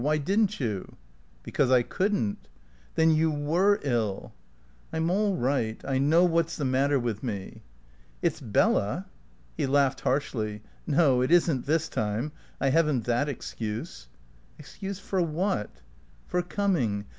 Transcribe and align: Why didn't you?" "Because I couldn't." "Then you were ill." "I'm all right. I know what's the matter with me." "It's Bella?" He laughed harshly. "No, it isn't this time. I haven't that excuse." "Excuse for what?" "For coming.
Why 0.01 0.17
didn't 0.17 0.59
you?" 0.59 0.95
"Because 1.43 1.69
I 1.69 1.83
couldn't." 1.83 2.47
"Then 2.95 3.11
you 3.11 3.29
were 3.29 3.79
ill." 3.83 4.33
"I'm 4.91 5.11
all 5.11 5.35
right. 5.35 5.79
I 5.85 5.99
know 5.99 6.23
what's 6.25 6.55
the 6.57 6.65
matter 6.65 6.97
with 6.99 7.21
me." 7.21 7.61
"It's 8.19 8.41
Bella?" 8.41 9.05
He 9.55 9.67
laughed 9.67 10.01
harshly. 10.01 10.63
"No, 10.87 11.21
it 11.21 11.29
isn't 11.31 11.67
this 11.67 11.87
time. 11.87 12.31
I 12.59 12.71
haven't 12.71 13.03
that 13.03 13.29
excuse." 13.29 14.07
"Excuse 14.57 14.97
for 14.97 15.21
what?" 15.21 15.69
"For 16.25 16.41
coming. 16.41 17.05